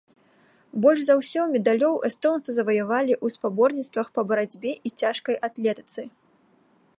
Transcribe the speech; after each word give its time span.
Больш 0.83 0.99
за 1.09 1.17
ўсё 1.19 1.41
медалёў 1.51 1.99
эстонцы 2.09 2.49
заваявалі 2.55 3.13
ў 3.25 3.35
спаборніцтвах 3.35 4.07
па 4.17 4.21
барацьбе 4.33 4.71
і 4.89 4.95
цяжкай 4.99 5.35
атлетыцы. 5.51 6.01